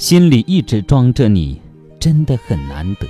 [0.00, 1.60] 心里一直装着你，
[1.98, 3.06] 真的很难得。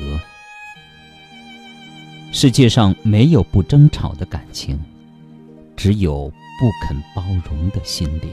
[2.32, 4.76] 世界上没有不争吵的感情，
[5.76, 8.29] 只有不肯包容的心灵。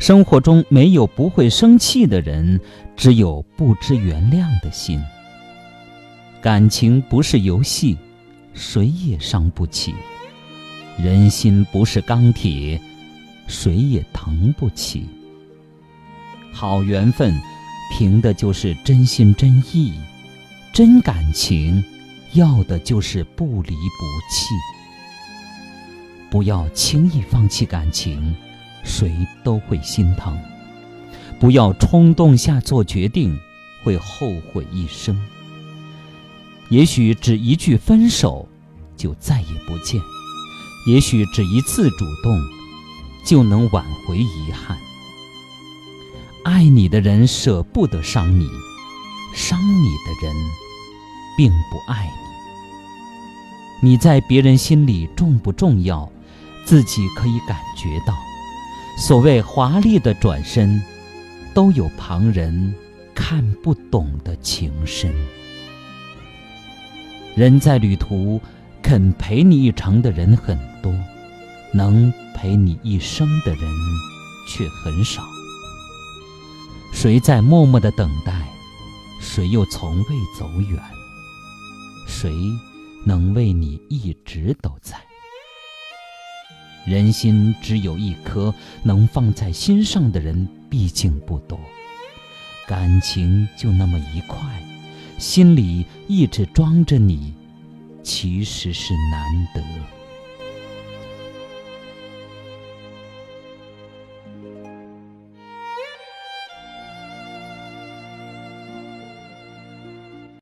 [0.00, 2.60] 生活中没有不会生气的人，
[2.96, 5.00] 只有不知原谅的心。
[6.42, 7.96] 感情不是游戏，
[8.54, 9.92] 谁也伤不起；
[10.98, 12.80] 人心不是钢铁，
[13.46, 15.06] 谁也疼不起。
[16.58, 17.38] 好缘分，
[17.92, 19.92] 凭的就是真心真意；
[20.72, 21.84] 真感情，
[22.32, 24.46] 要的就是不离不弃。
[26.30, 28.34] 不要轻易放弃感情，
[28.82, 30.32] 谁都会心疼；
[31.38, 33.38] 不要冲动下做决定，
[33.84, 35.14] 会后悔一生。
[36.70, 38.48] 也许只一句分手，
[38.96, 40.00] 就再也不见；
[40.88, 42.40] 也许只一次主动，
[43.26, 44.78] 就能挽回遗憾。
[46.46, 48.46] 爱你的人舍不得伤你，
[49.34, 50.32] 伤你的人
[51.36, 52.06] 并不爱
[53.82, 53.88] 你。
[53.88, 56.08] 你在别人心里重不重要，
[56.64, 58.14] 自己可以感觉到。
[58.96, 60.80] 所谓华丽的转身，
[61.52, 62.72] 都有旁人
[63.12, 65.12] 看不懂的情深。
[67.34, 68.40] 人在旅途，
[68.80, 70.94] 肯陪你一程的人很多，
[71.74, 73.68] 能陪你一生的人
[74.48, 75.24] 却很少。
[76.96, 78.32] 谁在默默的等待？
[79.20, 80.82] 谁又从未走远？
[82.08, 82.32] 谁
[83.04, 84.96] 能为你一直都在？
[86.86, 88.52] 人心只有一颗，
[88.82, 91.60] 能放在心上的人毕竟不多。
[92.66, 94.38] 感情就那么一块，
[95.18, 97.34] 心里一直装着你，
[98.02, 99.62] 其实是难得。